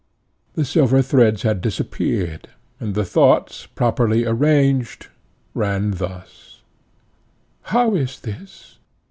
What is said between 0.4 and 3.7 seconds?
The silver threads had disappeared, and the thoughts,